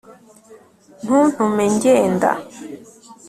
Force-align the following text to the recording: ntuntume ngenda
ntuntume 1.03 1.63
ngenda 1.75 2.31